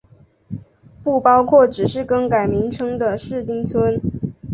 [1.03, 4.01] 不包括只是更改名称的市町村。